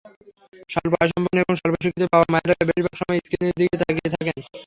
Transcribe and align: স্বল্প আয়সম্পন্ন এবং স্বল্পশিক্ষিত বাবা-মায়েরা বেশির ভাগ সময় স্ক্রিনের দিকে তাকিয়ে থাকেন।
স্বল্প 0.69 0.93
আয়সম্পন্ন 0.95 1.37
এবং 1.41 1.53
স্বল্পশিক্ষিত 1.57 2.03
বাবা-মায়েরা 2.13 2.53
বেশির 2.61 2.85
ভাগ 2.85 2.95
সময় 2.99 3.19
স্ক্রিনের 3.21 3.57
দিকে 3.59 3.75
তাকিয়ে 3.81 4.13
থাকেন। 4.15 4.37